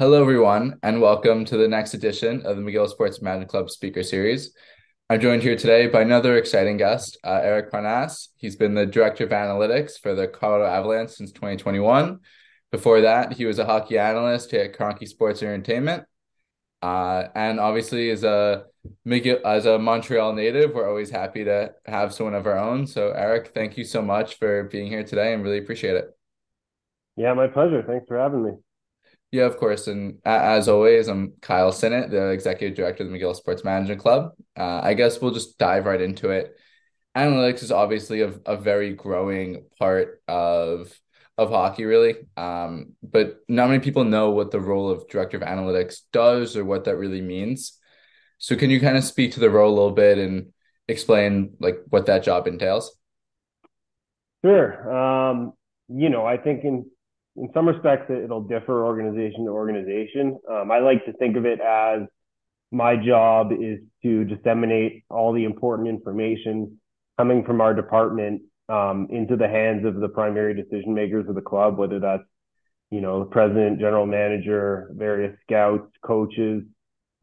Hello, 0.00 0.20
everyone, 0.20 0.76
and 0.82 1.00
welcome 1.00 1.44
to 1.44 1.56
the 1.56 1.68
next 1.68 1.94
edition 1.94 2.44
of 2.44 2.56
the 2.56 2.62
McGill 2.62 2.88
Sports 2.88 3.22
Management 3.22 3.48
Club 3.48 3.70
Speaker 3.70 4.02
Series. 4.02 4.52
I'm 5.08 5.20
joined 5.20 5.44
here 5.44 5.54
today 5.54 5.86
by 5.86 6.02
another 6.02 6.36
exciting 6.36 6.78
guest, 6.78 7.16
uh, 7.22 7.40
Arik 7.40 7.70
Parnass. 7.70 8.30
He's 8.34 8.56
been 8.56 8.74
the 8.74 8.86
Director 8.86 9.22
of 9.22 9.30
Analytics 9.30 10.00
for 10.02 10.16
the 10.16 10.26
Colorado 10.26 10.64
Avalanche 10.64 11.10
since 11.10 11.30
2021. 11.30 12.18
Before 12.72 13.02
that, 13.02 13.34
he 13.34 13.44
was 13.44 13.60
a 13.60 13.64
hockey 13.64 13.96
analyst 13.96 14.52
at 14.52 14.76
Kroenke 14.76 15.06
Sports 15.06 15.44
Entertainment. 15.44 16.02
Uh, 16.82 17.28
and 17.36 17.60
obviously, 17.60 18.10
as 18.10 18.24
a 18.24 18.64
McGill, 19.06 19.42
as 19.44 19.64
a 19.64 19.78
Montreal 19.78 20.32
native, 20.32 20.74
we're 20.74 20.88
always 20.88 21.10
happy 21.10 21.44
to 21.44 21.72
have 21.86 22.12
someone 22.12 22.34
of 22.34 22.48
our 22.48 22.58
own. 22.58 22.88
So, 22.88 23.12
Arik, 23.12 23.54
thank 23.54 23.78
you 23.78 23.84
so 23.84 24.02
much 24.02 24.40
for 24.40 24.64
being 24.64 24.88
here 24.88 25.04
today 25.04 25.34
and 25.34 25.44
really 25.44 25.58
appreciate 25.58 25.94
it. 25.94 26.10
Yeah, 27.16 27.32
my 27.34 27.46
pleasure. 27.46 27.84
Thanks 27.86 28.08
for 28.08 28.18
having 28.18 28.44
me. 28.44 28.50
Yeah, 29.34 29.46
of 29.46 29.56
course. 29.56 29.88
And 29.88 30.20
as 30.24 30.68
always, 30.68 31.08
I'm 31.08 31.32
Kyle 31.40 31.72
Sinnott, 31.72 32.12
the 32.12 32.28
executive 32.28 32.76
director 32.76 33.02
of 33.02 33.10
the 33.10 33.18
McGill 33.18 33.34
Sports 33.34 33.64
Management 33.64 34.00
Club. 34.00 34.30
Uh, 34.56 34.78
I 34.80 34.94
guess 34.94 35.20
we'll 35.20 35.32
just 35.32 35.58
dive 35.58 35.86
right 35.86 36.00
into 36.00 36.30
it. 36.30 36.56
Analytics 37.16 37.64
is 37.64 37.72
obviously 37.72 38.20
a, 38.20 38.32
a 38.46 38.56
very 38.56 38.92
growing 38.92 39.64
part 39.76 40.22
of 40.28 40.96
of 41.36 41.50
hockey, 41.50 41.84
really. 41.84 42.14
Um, 42.36 42.92
but 43.02 43.40
not 43.48 43.70
many 43.70 43.80
people 43.80 44.04
know 44.04 44.30
what 44.30 44.52
the 44.52 44.60
role 44.60 44.88
of 44.88 45.08
director 45.08 45.36
of 45.36 45.42
analytics 45.42 46.02
does 46.12 46.56
or 46.56 46.64
what 46.64 46.84
that 46.84 46.96
really 46.96 47.20
means. 47.20 47.76
So, 48.38 48.54
can 48.54 48.70
you 48.70 48.78
kind 48.78 48.96
of 48.96 49.02
speak 49.02 49.32
to 49.32 49.40
the 49.40 49.50
role 49.50 49.72
a 49.72 49.74
little 49.74 49.90
bit 49.90 50.16
and 50.16 50.52
explain 50.86 51.56
like 51.58 51.78
what 51.88 52.06
that 52.06 52.22
job 52.22 52.46
entails? 52.46 52.96
Sure. 54.44 54.96
Um, 54.96 55.54
you 55.88 56.08
know, 56.08 56.24
I 56.24 56.36
think 56.36 56.62
in 56.62 56.86
in 57.36 57.50
some 57.52 57.66
respects, 57.66 58.10
it'll 58.10 58.42
differ 58.42 58.84
organization 58.84 59.44
to 59.44 59.50
organization. 59.50 60.38
Um, 60.50 60.70
I 60.70 60.78
like 60.78 61.04
to 61.06 61.12
think 61.14 61.36
of 61.36 61.44
it 61.44 61.60
as 61.60 62.02
my 62.70 62.96
job 62.96 63.52
is 63.52 63.80
to 64.02 64.24
disseminate 64.24 65.04
all 65.10 65.32
the 65.32 65.44
important 65.44 65.88
information 65.88 66.78
coming 67.18 67.44
from 67.44 67.60
our 67.60 67.74
department 67.74 68.42
um, 68.68 69.08
into 69.10 69.36
the 69.36 69.48
hands 69.48 69.84
of 69.84 69.96
the 69.96 70.08
primary 70.08 70.54
decision 70.54 70.94
makers 70.94 71.28
of 71.28 71.34
the 71.34 71.40
club, 71.40 71.78
whether 71.78 71.98
that's 72.00 72.22
you 72.90 73.00
know 73.00 73.20
the 73.20 73.30
president, 73.30 73.80
general 73.80 74.06
manager, 74.06 74.90
various 74.92 75.36
scouts, 75.42 75.90
coaches, 76.04 76.62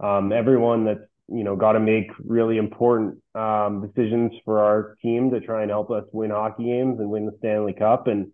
um, 0.02 0.32
everyone 0.34 0.86
that's 0.86 1.00
you 1.30 1.44
know 1.44 1.56
got 1.56 1.74
to 1.74 1.80
make 1.80 2.12
really 2.24 2.58
important 2.58 3.18
um, 3.36 3.88
decisions 3.88 4.34
for 4.44 4.60
our 4.60 4.98
team 5.02 5.32
to 5.32 5.40
try 5.40 5.62
and 5.62 5.72
help 5.72 5.90
us 5.90 6.04
win 6.12 6.32
hockey 6.32 6.66
games 6.66 7.00
and 7.00 7.10
win 7.10 7.26
the 7.26 7.36
Stanley 7.40 7.74
Cup 7.74 8.08
and 8.08 8.32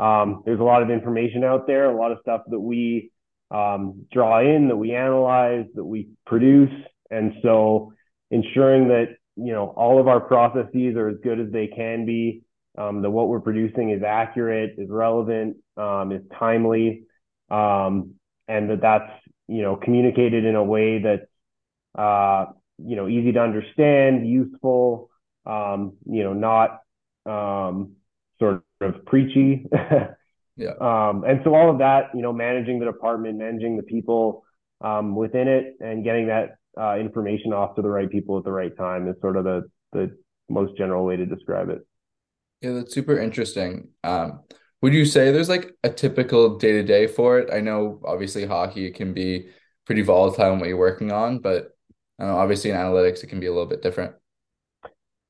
um, 0.00 0.42
there's 0.46 0.60
a 0.60 0.64
lot 0.64 0.82
of 0.82 0.90
information 0.90 1.44
out 1.44 1.66
there, 1.66 1.90
a 1.90 1.96
lot 1.96 2.10
of 2.10 2.18
stuff 2.22 2.40
that 2.48 2.58
we 2.58 3.12
um, 3.50 4.06
draw 4.10 4.40
in, 4.40 4.68
that 4.68 4.76
we 4.76 4.94
analyze, 4.94 5.66
that 5.74 5.84
we 5.84 6.08
produce. 6.26 6.72
And 7.10 7.34
so 7.42 7.92
ensuring 8.30 8.88
that, 8.88 9.16
you 9.36 9.52
know, 9.52 9.66
all 9.66 10.00
of 10.00 10.08
our 10.08 10.20
processes 10.20 10.96
are 10.96 11.08
as 11.08 11.16
good 11.22 11.38
as 11.38 11.52
they 11.52 11.66
can 11.66 12.06
be, 12.06 12.42
um, 12.78 13.02
that 13.02 13.10
what 13.10 13.28
we're 13.28 13.40
producing 13.40 13.90
is 13.90 14.02
accurate, 14.02 14.76
is 14.78 14.88
relevant, 14.88 15.58
um, 15.76 16.12
is 16.12 16.22
timely, 16.38 17.02
um, 17.50 18.14
and 18.48 18.70
that 18.70 18.80
that's, 18.80 19.12
you 19.48 19.62
know, 19.62 19.76
communicated 19.76 20.44
in 20.44 20.54
a 20.54 20.64
way 20.64 21.02
that's, 21.02 21.26
uh, 21.98 22.46
you 22.78 22.96
know, 22.96 23.08
easy 23.08 23.32
to 23.32 23.40
understand, 23.40 24.26
useful, 24.26 25.10
um, 25.44 25.94
you 26.06 26.22
know, 26.22 26.32
not 26.32 26.78
sort 28.40 28.64
of 28.80 29.04
preachy. 29.06 29.66
yeah. 30.56 30.72
Um, 30.80 31.24
and 31.24 31.40
so 31.44 31.54
all 31.54 31.70
of 31.70 31.78
that, 31.78 32.10
you 32.14 32.22
know, 32.22 32.32
managing 32.32 32.80
the 32.80 32.86
department, 32.86 33.38
managing 33.38 33.76
the 33.76 33.84
people 33.84 34.44
um, 34.80 35.14
within 35.14 35.46
it, 35.46 35.76
and 35.80 36.02
getting 36.02 36.26
that 36.26 36.56
uh, 36.80 36.96
information 36.98 37.52
off 37.52 37.76
to 37.76 37.82
the 37.82 37.88
right 37.88 38.10
people 38.10 38.38
at 38.38 38.44
the 38.44 38.52
right 38.52 38.76
time 38.76 39.06
is 39.08 39.14
sort 39.20 39.36
of 39.36 39.44
the 39.44 39.62
the 39.92 40.16
most 40.48 40.76
general 40.76 41.04
way 41.04 41.16
to 41.16 41.26
describe 41.26 41.68
it. 41.68 41.86
Yeah, 42.60 42.72
that's 42.72 42.94
super 42.94 43.18
interesting. 43.18 43.88
Um, 44.04 44.40
would 44.82 44.92
you 44.92 45.04
say 45.04 45.30
there's 45.30 45.48
like 45.48 45.74
a 45.82 45.90
typical 45.90 46.58
day 46.58 46.72
to 46.72 46.82
day 46.82 47.06
for 47.06 47.38
it? 47.38 47.52
I 47.52 47.60
know 47.60 48.00
obviously 48.04 48.46
hockey 48.46 48.90
can 48.90 49.12
be 49.12 49.48
pretty 49.84 50.02
volatile 50.02 50.52
in 50.52 50.58
what 50.58 50.68
you're 50.68 50.78
working 50.78 51.12
on, 51.12 51.38
but 51.40 51.76
uh, 52.20 52.36
obviously 52.36 52.70
in 52.70 52.76
analytics 52.76 53.22
it 53.22 53.28
can 53.28 53.40
be 53.40 53.46
a 53.46 53.52
little 53.52 53.66
bit 53.68 53.82
different. 53.82 54.14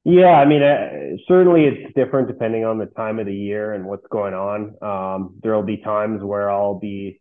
Yeah, 0.05 0.29
I 0.31 0.47
mean, 0.47 0.63
uh, 0.63 1.17
certainly 1.29 1.65
it's 1.67 1.95
different 1.95 2.29
depending 2.29 2.65
on 2.65 2.79
the 2.79 2.87
time 2.87 3.19
of 3.19 3.27
the 3.27 3.35
year 3.35 3.75
and 3.75 3.85
what's 3.85 4.07
going 4.11 4.33
on. 4.33 4.75
Um, 4.83 5.39
there 5.43 5.55
will 5.55 5.63
be 5.63 5.77
times 5.77 6.23
where 6.23 6.51
I'll 6.51 6.79
be 6.79 7.21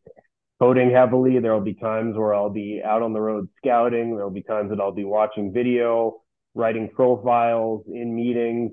coding 0.59 0.89
heavily. 0.91 1.39
There 1.39 1.53
will 1.53 1.59
be 1.61 1.73
times 1.73 2.15
where 2.17 2.33
I'll 2.33 2.49
be 2.49 2.81
out 2.83 3.01
on 3.01 3.11
the 3.11 3.19
road 3.19 3.49
scouting. 3.57 4.15
There 4.15 4.23
will 4.23 4.33
be 4.33 4.43
times 4.43 4.69
that 4.69 4.79
I'll 4.79 4.93
be 4.93 5.03
watching 5.03 5.51
video, 5.51 6.21
writing 6.55 6.89
profiles 6.89 7.83
in 7.87 8.15
meetings, 8.15 8.71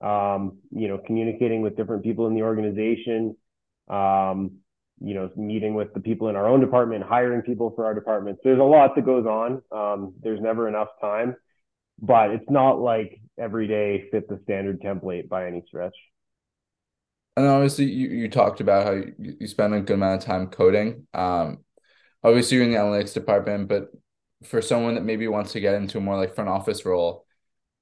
um, 0.00 0.58
you 0.72 0.88
know, 0.88 0.98
communicating 1.06 1.62
with 1.62 1.76
different 1.76 2.02
people 2.02 2.26
in 2.26 2.34
the 2.34 2.42
organization, 2.42 3.36
um, 3.88 4.56
you 5.00 5.14
know, 5.14 5.30
meeting 5.36 5.74
with 5.74 5.94
the 5.94 6.00
people 6.00 6.28
in 6.28 6.36
our 6.36 6.48
own 6.48 6.60
department, 6.60 7.04
hiring 7.04 7.42
people 7.42 7.72
for 7.76 7.84
our 7.84 7.94
department. 7.94 8.38
So 8.38 8.48
there's 8.48 8.60
a 8.60 8.64
lot 8.64 8.96
that 8.96 9.04
goes 9.06 9.24
on. 9.26 9.62
Um, 9.70 10.14
there's 10.20 10.40
never 10.40 10.66
enough 10.68 10.88
time 11.00 11.36
but 12.00 12.30
it's 12.30 12.50
not 12.50 12.80
like 12.80 13.20
every 13.38 13.66
day 13.66 14.08
fit 14.10 14.28
the 14.28 14.40
standard 14.44 14.80
template 14.80 15.28
by 15.28 15.46
any 15.46 15.62
stretch. 15.66 15.94
And 17.36 17.46
obviously, 17.46 17.84
you, 17.84 18.08
you 18.08 18.30
talked 18.30 18.60
about 18.60 18.86
how 18.86 18.92
you, 18.92 19.36
you 19.40 19.46
spend 19.46 19.74
a 19.74 19.80
good 19.80 19.94
amount 19.94 20.22
of 20.22 20.26
time 20.26 20.46
coding. 20.46 21.06
Um, 21.12 21.58
obviously, 22.24 22.56
you're 22.56 22.64
in 22.66 22.72
the 22.72 22.78
analytics 22.78 23.12
department, 23.12 23.68
but 23.68 23.90
for 24.44 24.62
someone 24.62 24.94
that 24.94 25.04
maybe 25.04 25.28
wants 25.28 25.52
to 25.52 25.60
get 25.60 25.74
into 25.74 25.98
a 25.98 26.00
more 26.00 26.16
like 26.16 26.34
front 26.34 26.48
office 26.48 26.84
role, 26.86 27.26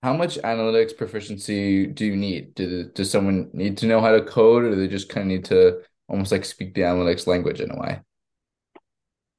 how 0.03 0.13
much 0.15 0.39
analytics 0.39 0.97
proficiency 0.97 1.87
do 1.87 2.05
you 2.05 2.17
need? 2.17 2.55
Do, 2.55 2.91
does 2.91 3.11
someone 3.11 3.51
need 3.53 3.79
to 3.79 3.87
know 3.87 4.01
how 4.01 4.13
to 4.13 4.23
code, 4.23 4.65
or 4.65 4.71
do 4.71 4.77
they 4.77 4.89
just 4.89 5.09
kind 5.09 5.23
of 5.23 5.29
need 5.29 5.45
to 5.47 5.83
almost 6.09 6.33
like 6.33 6.45
speak 6.45 6.75
the 6.75 6.83
analytics 6.83 7.27
language 7.27 7.61
in 7.61 7.71
a 7.71 7.79
way? 7.81 8.01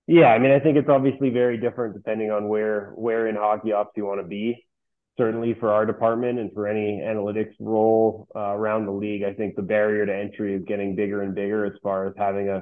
Yeah, 0.07 0.27
I 0.27 0.39
mean, 0.39 0.51
I 0.51 0.59
think 0.59 0.77
it's 0.77 0.89
obviously 0.89 1.29
very 1.29 1.57
different 1.57 1.95
depending 1.95 2.31
on 2.31 2.47
where 2.47 2.91
where 2.95 3.27
in 3.27 3.35
hockey 3.35 3.71
ops 3.73 3.93
you 3.95 4.05
want 4.05 4.21
to 4.21 4.27
be. 4.27 4.64
Certainly 5.17 5.55
for 5.59 5.71
our 5.71 5.85
department 5.85 6.39
and 6.39 6.51
for 6.53 6.67
any 6.67 7.01
analytics 7.01 7.53
role 7.59 8.27
uh, 8.35 8.53
around 8.53 8.85
the 8.85 8.91
league, 8.91 9.23
I 9.23 9.33
think 9.33 9.55
the 9.55 9.61
barrier 9.61 10.05
to 10.05 10.13
entry 10.13 10.55
is 10.55 10.63
getting 10.67 10.95
bigger 10.95 11.21
and 11.21 11.33
bigger 11.33 11.65
as 11.65 11.73
far 11.81 12.07
as 12.07 12.13
having 12.17 12.49
a 12.49 12.61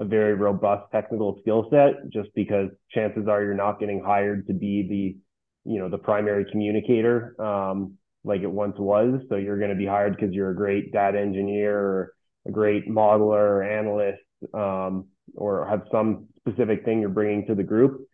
a 0.00 0.04
very 0.04 0.34
robust 0.34 0.90
technical 0.90 1.38
skill 1.40 1.68
set. 1.70 2.10
Just 2.12 2.28
because 2.34 2.68
chances 2.90 3.28
are 3.28 3.42
you're 3.42 3.54
not 3.54 3.78
getting 3.78 4.02
hired 4.02 4.46
to 4.48 4.52
be 4.52 4.86
the 4.88 5.70
you 5.70 5.78
know 5.78 5.88
the 5.88 5.98
primary 5.98 6.44
communicator 6.50 7.40
um, 7.40 7.94
like 8.24 8.42
it 8.42 8.50
once 8.50 8.76
was. 8.78 9.20
So 9.28 9.36
you're 9.36 9.58
going 9.58 9.70
to 9.70 9.76
be 9.76 9.86
hired 9.86 10.16
because 10.16 10.32
you're 10.32 10.50
a 10.50 10.56
great 10.56 10.92
data 10.92 11.18
engineer 11.18 11.78
or 11.78 12.14
a 12.46 12.50
great 12.50 12.88
modeler 12.88 13.38
or 13.38 13.62
analyst 13.62 14.22
um, 14.52 15.06
or 15.34 15.66
have 15.68 15.82
some 15.90 16.26
specific 16.38 16.84
thing 16.84 17.00
you're 17.00 17.08
bringing 17.08 17.46
to 17.46 17.54
the 17.54 17.62
group. 17.62 18.06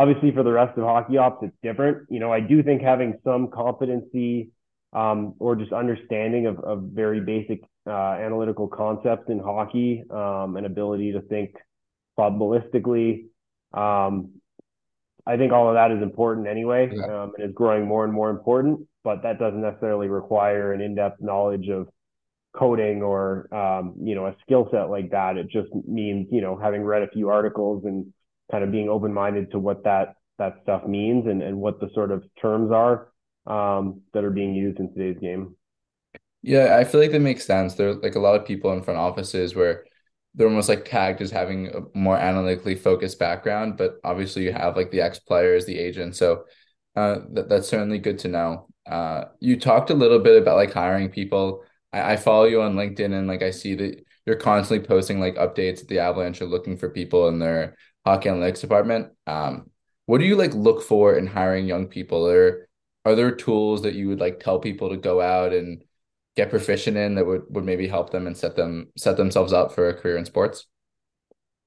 Obviously, 0.00 0.32
for 0.32 0.42
the 0.42 0.50
rest 0.50 0.78
of 0.78 0.84
hockey 0.84 1.18
ops, 1.18 1.42
it's 1.42 1.54
different. 1.62 2.06
You 2.08 2.20
know, 2.20 2.32
I 2.32 2.40
do 2.40 2.62
think 2.62 2.80
having 2.80 3.18
some 3.22 3.48
competency 3.48 4.48
um, 4.94 5.34
or 5.38 5.54
just 5.54 5.74
understanding 5.74 6.46
of, 6.46 6.58
of 6.60 6.84
very 6.84 7.20
basic 7.20 7.60
uh, 7.86 8.12
analytical 8.14 8.66
concepts 8.66 9.28
in 9.28 9.38
hockey, 9.38 10.02
um, 10.10 10.56
and 10.56 10.64
ability 10.64 11.12
to 11.12 11.20
think 11.20 11.54
probabilistically. 12.18 13.26
Um, 13.74 14.40
I 15.26 15.36
think 15.36 15.52
all 15.52 15.68
of 15.68 15.74
that 15.74 15.90
is 15.90 16.02
important 16.02 16.46
anyway, 16.46 16.90
yeah. 16.90 17.24
um, 17.24 17.32
and 17.36 17.50
is 17.50 17.54
growing 17.54 17.86
more 17.86 18.04
and 18.04 18.12
more 18.12 18.30
important. 18.30 18.80
But 19.04 19.22
that 19.22 19.38
doesn't 19.38 19.60
necessarily 19.60 20.08
require 20.08 20.72
an 20.72 20.80
in-depth 20.80 21.20
knowledge 21.20 21.68
of 21.68 21.88
coding 22.56 23.02
or 23.02 23.54
um, 23.54 23.96
you 24.02 24.14
know 24.14 24.28
a 24.28 24.36
skill 24.40 24.66
set 24.72 24.88
like 24.88 25.10
that. 25.10 25.36
It 25.36 25.50
just 25.50 25.68
means 25.86 26.28
you 26.30 26.40
know 26.40 26.56
having 26.56 26.84
read 26.84 27.02
a 27.02 27.08
few 27.08 27.28
articles 27.28 27.84
and 27.84 28.10
kind 28.50 28.64
of 28.64 28.70
being 28.70 28.88
open 28.88 29.12
minded 29.12 29.50
to 29.52 29.58
what 29.58 29.84
that 29.84 30.14
that 30.38 30.54
stuff 30.62 30.86
means 30.86 31.26
and 31.26 31.42
and 31.42 31.56
what 31.56 31.80
the 31.80 31.90
sort 31.94 32.10
of 32.10 32.24
terms 32.40 32.72
are 32.72 33.12
um, 33.46 34.00
that 34.12 34.24
are 34.24 34.30
being 34.30 34.54
used 34.54 34.78
in 34.78 34.92
today's 34.92 35.18
game. 35.20 35.54
Yeah, 36.42 36.76
I 36.78 36.84
feel 36.84 37.00
like 37.00 37.12
that 37.12 37.20
makes 37.20 37.44
sense. 37.44 37.74
There's 37.74 37.98
like 37.98 38.14
a 38.14 38.20
lot 38.20 38.40
of 38.40 38.46
people 38.46 38.72
in 38.72 38.82
front 38.82 38.98
offices 38.98 39.54
where 39.54 39.84
they're 40.34 40.48
almost 40.48 40.68
like 40.68 40.84
tagged 40.84 41.20
as 41.20 41.30
having 41.30 41.68
a 41.68 41.98
more 41.98 42.16
analytically 42.16 42.74
focused 42.74 43.18
background, 43.18 43.76
but 43.76 43.98
obviously 44.04 44.44
you 44.44 44.52
have 44.52 44.76
like 44.76 44.90
the 44.90 45.00
ex 45.00 45.18
players, 45.18 45.66
the 45.66 45.78
agent. 45.78 46.16
So 46.16 46.44
uh, 46.96 47.20
that, 47.32 47.48
that's 47.48 47.68
certainly 47.68 47.98
good 47.98 48.18
to 48.20 48.28
know. 48.28 48.68
Uh, 48.86 49.24
you 49.40 49.58
talked 49.58 49.90
a 49.90 49.94
little 49.94 50.18
bit 50.18 50.40
about 50.40 50.56
like 50.56 50.72
hiring 50.72 51.10
people. 51.10 51.64
I, 51.92 52.12
I 52.12 52.16
follow 52.16 52.44
you 52.44 52.62
on 52.62 52.74
LinkedIn 52.74 53.12
and 53.12 53.26
like 53.28 53.42
I 53.42 53.50
see 53.50 53.74
that 53.74 54.04
you're 54.24 54.36
constantly 54.36 54.86
posting 54.86 55.20
like 55.20 55.34
updates 55.36 55.80
that 55.80 55.88
the 55.88 55.98
Avalanche 55.98 56.40
are 56.40 56.46
looking 56.46 56.76
for 56.76 56.90
people 56.90 57.28
in 57.28 57.38
their 57.38 57.76
hockey 58.04 58.28
analytics 58.28 58.60
department. 58.60 59.12
Um, 59.26 59.70
what 60.06 60.18
do 60.18 60.24
you 60.24 60.36
like 60.36 60.54
look 60.54 60.82
for 60.82 61.14
in 61.14 61.26
hiring 61.26 61.66
young 61.66 61.86
people? 61.86 62.26
Or 62.26 62.68
are 63.04 63.14
there 63.14 63.30
tools 63.30 63.82
that 63.82 63.94
you 63.94 64.08
would 64.08 64.20
like 64.20 64.40
tell 64.40 64.58
people 64.58 64.90
to 64.90 64.96
go 64.96 65.20
out 65.20 65.52
and 65.52 65.82
get 66.36 66.50
proficient 66.50 66.96
in 66.96 67.14
that 67.16 67.26
would, 67.26 67.42
would 67.50 67.64
maybe 67.64 67.88
help 67.88 68.10
them 68.10 68.26
and 68.26 68.36
set 68.36 68.56
them 68.56 68.88
set 68.96 69.16
themselves 69.16 69.52
up 69.52 69.72
for 69.72 69.88
a 69.88 69.94
career 69.94 70.16
in 70.16 70.24
sports? 70.24 70.66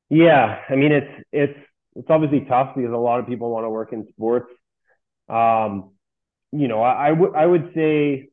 Yeah, 0.09 0.62
I 0.69 0.75
mean 0.75 0.91
it's 0.91 1.24
it's 1.31 1.59
it's 1.95 2.09
obviously 2.09 2.41
tough 2.41 2.75
because 2.75 2.91
a 2.91 2.97
lot 2.97 3.19
of 3.19 3.27
people 3.27 3.50
want 3.50 3.65
to 3.65 3.69
work 3.69 3.94
in 3.94 4.07
sports. 4.09 4.51
Um, 5.30 5.91
you 6.51 6.68
know, 6.68 6.81
I, 6.81 7.09
I 7.09 7.12
would 7.12 7.35
I 7.35 7.45
would 7.45 7.71
say 7.74 8.30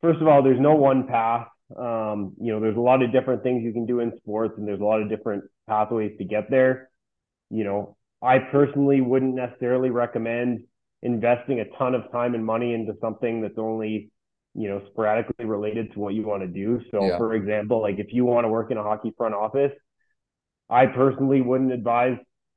first 0.00 0.20
of 0.20 0.28
all, 0.28 0.42
there's 0.42 0.60
no 0.60 0.74
one 0.74 1.06
path. 1.06 1.48
Um, 1.76 2.34
you 2.40 2.52
know, 2.52 2.60
there's 2.60 2.76
a 2.76 2.80
lot 2.80 3.02
of 3.02 3.12
different 3.12 3.42
things 3.42 3.62
you 3.62 3.72
can 3.72 3.86
do 3.86 4.00
in 4.00 4.16
sports, 4.16 4.54
and 4.56 4.66
there's 4.66 4.80
a 4.80 4.84
lot 4.84 5.02
of 5.02 5.08
different 5.08 5.44
pathways 5.68 6.16
to 6.18 6.24
get 6.24 6.50
there. 6.50 6.90
You 7.50 7.64
know, 7.64 7.96
I 8.22 8.38
personally 8.38 9.00
wouldn't 9.00 9.34
necessarily 9.34 9.90
recommend 9.90 10.64
investing 11.02 11.60
a 11.60 11.64
ton 11.78 11.94
of 11.94 12.10
time 12.10 12.34
and 12.34 12.44
money 12.44 12.74
into 12.74 12.94
something 13.00 13.40
that's 13.42 13.58
only 13.58 14.10
you 14.54 14.68
know 14.68 14.82
sporadically 14.90 15.44
related 15.44 15.92
to 15.92 16.00
what 16.00 16.14
you 16.14 16.22
want 16.22 16.42
to 16.42 16.48
do. 16.48 16.80
So, 16.90 17.04
yeah. 17.04 17.18
for 17.18 17.34
example, 17.34 17.82
like 17.82 17.98
if 17.98 18.12
you 18.12 18.24
want 18.24 18.44
to 18.44 18.48
work 18.48 18.70
in 18.70 18.76
a 18.76 18.82
hockey 18.82 19.12
front 19.16 19.34
office, 19.34 19.72
I 20.70 20.86
personally 20.86 21.40
wouldn't 21.40 21.72
advise 21.72 22.16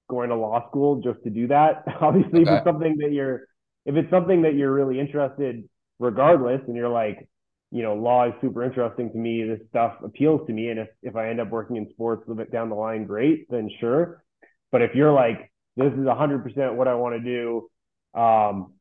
going 0.09 0.29
to 0.29 0.35
law 0.35 0.67
school 0.69 1.01
just 1.01 1.23
to 1.23 1.29
do 1.29 1.47
that. 1.47 1.83
Obviously, 2.01 2.41
okay. 2.41 2.51
if 2.51 2.57
it's 2.57 2.65
something 2.65 2.97
that 2.99 3.11
you're 3.11 3.41
if 3.85 3.95
it's 3.95 4.09
something 4.09 4.43
that 4.43 4.55
you're 4.55 4.73
really 4.73 4.99
interested 4.99 5.63
regardless 5.99 6.61
and 6.67 6.75
you're 6.75 6.89
like 6.89 7.27
you 7.71 7.83
know, 7.83 7.95
law 7.95 8.27
is 8.27 8.33
super 8.41 8.63
interesting 8.63 9.11
to 9.11 9.17
me. 9.17 9.43
This 9.43 9.59
stuff 9.69 9.93
appeals 10.03 10.45
to 10.47 10.53
me. 10.53 10.69
And 10.69 10.79
if, 10.79 10.89
if 11.01 11.15
I 11.15 11.29
end 11.29 11.39
up 11.39 11.49
working 11.49 11.77
in 11.77 11.89
sports 11.91 12.23
a 12.25 12.29
little 12.29 12.43
bit 12.43 12.51
down 12.51 12.69
the 12.69 12.75
line, 12.75 13.05
great, 13.05 13.49
then 13.49 13.69
sure. 13.79 14.23
But 14.71 14.81
if 14.81 14.93
you're 14.93 15.13
like, 15.13 15.51
this 15.77 15.93
is 15.93 15.99
100% 15.99 16.75
what 16.75 16.89
I 16.89 16.95
want 16.95 17.15
to 17.15 17.21
do, 17.21 18.19
um, 18.19 18.73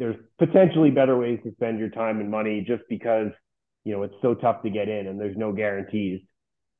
there's 0.00 0.16
potentially 0.38 0.90
better 0.90 1.16
ways 1.16 1.38
to 1.44 1.52
spend 1.52 1.78
your 1.78 1.90
time 1.90 2.18
and 2.18 2.28
money 2.28 2.64
just 2.66 2.82
because, 2.88 3.28
you 3.84 3.92
know, 3.92 4.02
it's 4.02 4.14
so 4.20 4.34
tough 4.34 4.62
to 4.62 4.70
get 4.70 4.88
in 4.88 5.06
and 5.06 5.20
there's 5.20 5.36
no 5.36 5.52
guarantees. 5.52 6.20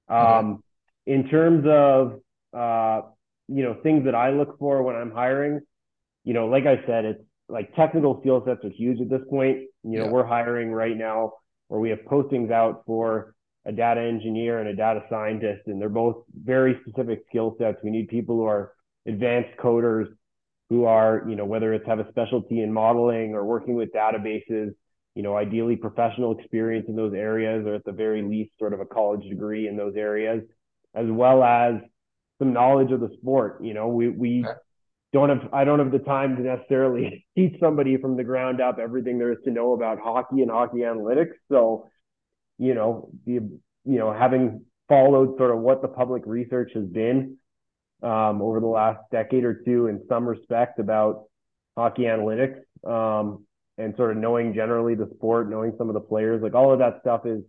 Um, 0.09 0.63
In 1.07 1.29
terms 1.29 1.65
of, 1.69 2.21
uh, 2.53 3.03
you 3.47 3.63
know, 3.63 3.77
things 3.83 4.07
that 4.07 4.17
I 4.17 4.31
look 4.31 4.59
for 4.59 4.83
when 4.83 4.97
I'm 4.97 5.13
hiring, 5.13 5.61
you 6.25 6.35
know, 6.35 6.47
like 6.47 6.67
I 6.67 6.85
said, 6.85 7.05
it's 7.05 7.23
like 7.49 7.77
technical 7.77 8.21
skill 8.23 8.43
sets 8.45 8.65
are 8.65 8.71
huge 8.71 9.01
at 9.01 9.09
this 9.09 9.21
point. 9.31 9.59
You 9.85 9.99
know, 9.99 10.05
yeah. 10.07 10.11
we're 10.11 10.27
hiring 10.27 10.73
right 10.73 10.97
now 10.97 11.35
where 11.75 11.81
we 11.81 11.91
have 11.91 11.99
postings 12.09 12.53
out 12.53 12.85
for 12.87 13.35
a 13.65 13.73
data 13.73 14.01
engineer 14.01 14.61
and 14.61 14.69
a 14.69 14.77
data 14.77 15.03
scientist, 15.11 15.63
and 15.67 15.81
they're 15.81 15.89
both 15.89 16.23
very 16.33 16.79
specific 16.87 17.25
skill 17.29 17.57
sets. 17.59 17.79
We 17.83 17.91
need 17.91 18.07
people 18.07 18.37
who 18.37 18.45
are 18.45 18.75
advanced 19.07 19.59
coders, 19.59 20.07
who 20.71 20.85
are, 20.85 21.25
you 21.29 21.35
know, 21.35 21.45
whether 21.45 21.75
it's 21.75 21.85
have 21.89 21.99
a 21.99 22.09
specialty 22.11 22.63
in 22.63 22.73
modeling 22.73 23.35
or 23.35 23.45
working 23.45 23.75
with 23.75 23.93
databases, 23.93 24.73
you 25.17 25.23
know, 25.25 25.37
ideally 25.37 25.75
professional 25.75 26.39
experience 26.39 26.87
in 26.89 26.95
those 26.95 27.13
areas, 27.13 27.67
or 27.67 27.75
at 27.75 27.85
the 27.85 27.91
very 27.91 28.23
least, 28.23 28.53
sort 28.57 28.73
of 28.73 28.79
a 28.79 28.87
college 28.87 29.29
degree 29.29 29.67
in 29.67 29.77
those 29.77 29.97
areas, 29.97 30.45
as 30.95 31.07
well 31.09 31.43
as 31.43 31.81
some 32.39 32.53
knowledge 32.53 32.93
of 32.93 33.01
the 33.01 33.11
sport. 33.21 33.65
You 33.65 33.75
know, 33.75 33.89
we 33.89 34.11
we 34.11 34.47
don't 35.15 35.29
have 35.29 35.49
I 35.55 35.63
don't 35.63 35.79
have 35.79 35.93
the 35.93 36.01
time 36.01 36.37
to 36.37 36.43
necessarily 36.43 37.25
teach 37.37 37.59
somebody 37.61 37.97
from 37.97 38.17
the 38.17 38.25
ground 38.25 38.61
up 38.61 38.79
everything 38.79 39.19
there 39.19 39.33
is 39.33 39.39
to 39.45 39.51
know 39.51 39.73
about 39.73 40.01
hockey 40.01 40.43
and 40.43 40.51
hockey 40.51 40.79
analytics. 40.79 41.35
So, 41.49 41.87
you 42.59 42.75
know, 42.75 43.11
the 43.25 43.35
you 43.35 43.99
know, 43.99 44.13
having 44.13 44.65
followed 44.89 45.39
sort 45.39 45.53
of 45.53 45.61
what 45.61 45.83
the 45.83 45.89
public 45.89 46.25
research 46.27 46.73
has 46.75 46.85
been 46.85 47.37
um, 48.03 48.43
over 48.43 48.59
the 48.59 48.67
last 48.67 49.01
decade 49.13 49.45
or 49.45 49.55
two 49.55 49.87
in 49.87 50.03
some 50.09 50.27
respect 50.27 50.81
about 50.81 51.25
hockey 51.77 52.03
analytics 52.03 52.59
um, 52.85 53.47
and 53.79 53.95
sort 53.97 54.11
of 54.11 54.17
knowing 54.17 54.53
generally 54.53 54.97
the 54.97 55.09
sport, 55.15 55.49
knowing 55.49 55.75
some 55.79 55.89
of 55.89 55.95
the 55.95 56.01
players, 56.01 56.43
like 56.43 56.55
all 56.55 56.73
of 56.73 56.81
that 56.81 56.99
stuff 57.01 57.25
is 57.25 57.43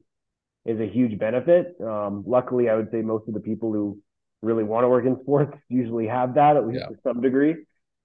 is 0.67 0.79
a 0.79 0.87
huge 0.87 1.17
benefit. 1.17 1.75
Um, 1.81 2.23
luckily, 2.27 2.69
I 2.69 2.75
would 2.75 2.91
say 2.91 3.01
most 3.01 3.27
of 3.27 3.33
the 3.33 3.39
people 3.39 3.73
who 3.73 3.99
really 4.45 4.63
want 4.63 4.83
to 4.83 4.89
work 4.89 5.05
in 5.05 5.19
sports 5.21 5.57
usually 5.69 6.07
have 6.07 6.35
that 6.35 6.55
at 6.55 6.67
least 6.67 6.81
yeah. 6.81 6.87
to 6.87 6.95
some 7.03 7.21
degree. 7.21 7.55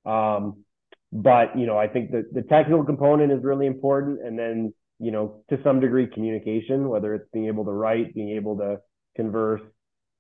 Um, 0.04 0.64
but 1.12 1.58
you 1.58 1.66
know, 1.66 1.76
I 1.76 1.88
think 1.88 2.12
that 2.12 2.32
the 2.32 2.42
technical 2.42 2.84
component 2.84 3.32
is 3.32 3.42
really 3.42 3.66
important, 3.66 4.24
and 4.24 4.38
then 4.38 4.72
you 4.98 5.10
know, 5.10 5.42
to 5.48 5.58
some 5.64 5.80
degree, 5.80 6.06
communication, 6.06 6.88
whether 6.88 7.14
it's 7.14 7.28
being 7.32 7.46
able 7.46 7.64
to 7.64 7.72
write, 7.72 8.14
being 8.14 8.30
able 8.30 8.58
to 8.58 8.78
converse, 9.16 9.62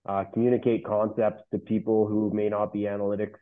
uh, 0.08 0.24
communicate 0.32 0.84
concepts 0.84 1.42
to 1.52 1.58
people 1.58 2.06
who 2.06 2.30
may 2.32 2.48
not 2.48 2.72
be 2.72 2.80
analytics 2.80 3.36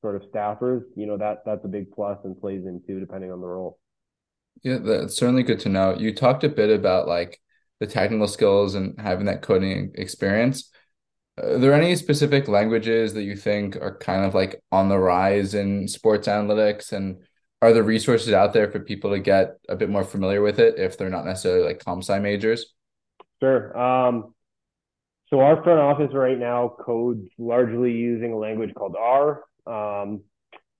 sort 0.00 0.16
of 0.16 0.22
staffers. 0.30 0.82
You 0.96 1.06
know, 1.06 1.18
that 1.18 1.42
that's 1.44 1.64
a 1.64 1.68
big 1.68 1.90
plus 1.92 2.18
and 2.24 2.40
plays 2.40 2.64
into 2.64 3.00
depending 3.00 3.32
on 3.32 3.40
the 3.40 3.46
role. 3.46 3.78
Yeah, 4.62 4.78
that's 4.78 5.16
certainly 5.16 5.42
good 5.42 5.60
to 5.60 5.68
know. 5.68 5.96
You 5.98 6.14
talked 6.14 6.44
a 6.44 6.48
bit 6.48 6.70
about 6.70 7.08
like 7.08 7.40
the 7.80 7.86
technical 7.86 8.28
skills 8.28 8.74
and 8.74 8.98
having 9.00 9.26
that 9.26 9.42
coding 9.42 9.92
experience. 9.96 10.70
Are 11.36 11.58
there 11.58 11.74
any 11.74 11.96
specific 11.96 12.46
languages 12.46 13.14
that 13.14 13.24
you 13.24 13.36
think 13.36 13.76
are 13.76 13.96
kind 13.98 14.24
of 14.24 14.34
like 14.34 14.62
on 14.70 14.88
the 14.88 14.98
rise 14.98 15.54
in 15.54 15.88
sports 15.88 16.28
analytics? 16.28 16.92
And 16.92 17.22
are 17.60 17.72
there 17.72 17.82
resources 17.82 18.32
out 18.32 18.52
there 18.52 18.70
for 18.70 18.78
people 18.78 19.10
to 19.10 19.18
get 19.18 19.56
a 19.68 19.74
bit 19.74 19.90
more 19.90 20.04
familiar 20.04 20.42
with 20.42 20.58
it 20.58 20.78
if 20.78 20.96
they're 20.96 21.10
not 21.10 21.24
necessarily 21.24 21.64
like 21.66 21.84
comp 21.84 22.02
sci 22.04 22.18
majors? 22.20 22.74
Sure. 23.40 23.76
Um, 23.76 24.34
so 25.28 25.40
our 25.40 25.62
front 25.64 25.80
office 25.80 26.14
right 26.14 26.38
now 26.38 26.76
codes 26.84 27.26
largely 27.38 27.92
using 27.92 28.32
a 28.32 28.36
language 28.36 28.72
called 28.74 28.94
R, 28.96 29.42
um, 29.66 30.22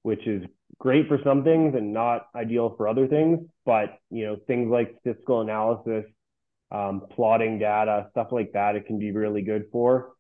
which 0.03 0.27
is 0.27 0.45
great 0.79 1.09
for 1.09 1.19
some 1.25 1.43
things 1.43 1.75
and 1.75 1.93
not 1.93 2.27
ideal 2.37 2.75
for 2.77 2.87
other 2.87 3.09
things. 3.09 3.41
But 3.67 3.99
you 4.11 4.27
know, 4.27 4.37
things 4.47 4.71
like 4.71 4.95
statistical 5.01 5.41
analysis, 5.41 6.05
um, 6.71 7.03
plotting 7.11 7.59
data, 7.59 8.07
stuff 8.13 8.29
like 8.31 8.53
that, 8.53 8.77
it 8.77 8.87
can 8.87 8.99
be 8.99 9.11
really 9.11 9.43
good 9.43 9.65
for. 9.73 10.14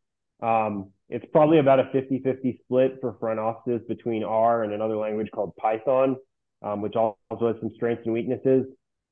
Um, 0.45 0.91
it's 1.09 1.25
probably 1.33 1.59
about 1.59 1.81
a 1.81 1.89
50 1.93 2.21
50 2.21 2.61
split 2.65 2.99
for 3.01 3.17
front 3.21 3.39
offices 3.39 3.81
between 3.89 4.25
R 4.25 4.65
and 4.65 4.73
another 4.73 4.97
language 4.97 5.29
called 5.33 5.55
Python, 5.57 6.17
um, 6.63 6.83
which 6.83 6.95
also 6.97 7.47
has 7.47 7.57
some 7.61 7.71
strengths 7.75 8.05
and 8.05 8.13
weaknesses. 8.13 8.67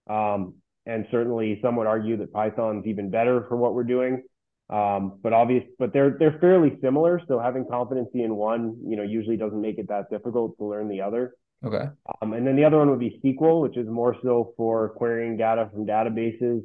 Um, 0.08 0.54
and 0.84 1.06
certainly, 1.10 1.58
some 1.62 1.76
would 1.76 1.86
argue 1.86 2.16
that 2.18 2.32
Python's 2.32 2.86
even 2.86 3.10
better 3.10 3.46
for 3.48 3.56
what 3.56 3.74
we're 3.74 3.84
doing. 3.84 4.22
Um, 4.68 5.20
but 5.22 5.32
obvious, 5.32 5.64
but 5.78 5.92
they're 5.92 6.16
they're 6.18 6.38
fairly 6.40 6.78
similar. 6.82 7.20
So 7.28 7.38
having 7.38 7.66
competency 7.70 8.22
in 8.22 8.34
one, 8.34 8.76
you 8.84 8.96
know, 8.96 9.02
usually 9.02 9.36
doesn't 9.36 9.60
make 9.60 9.78
it 9.78 9.88
that 9.88 10.10
difficult 10.10 10.56
to 10.58 10.64
learn 10.64 10.88
the 10.88 11.00
other. 11.00 11.34
Okay. 11.64 11.84
Um, 12.20 12.32
and 12.32 12.46
then 12.46 12.56
the 12.56 12.64
other 12.64 12.78
one 12.78 12.90
would 12.90 12.98
be 12.98 13.20
SQL, 13.24 13.62
which 13.62 13.76
is 13.76 13.86
more 13.86 14.16
so 14.22 14.52
for 14.56 14.90
querying 14.90 15.36
data 15.36 15.70
from 15.72 15.86
databases 15.86 16.62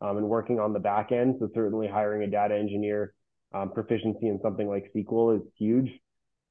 um, 0.00 0.16
and 0.16 0.28
working 0.28 0.58
on 0.58 0.72
the 0.72 0.80
back 0.80 1.12
end. 1.12 1.36
So 1.38 1.48
certainly 1.54 1.86
hiring 1.86 2.22
a 2.22 2.26
data 2.26 2.56
engineer 2.56 3.14
um, 3.52 3.70
proficiency 3.72 4.28
in 4.28 4.40
something 4.42 4.68
like 4.68 4.92
SQL 4.94 5.36
is 5.36 5.42
huge. 5.58 5.90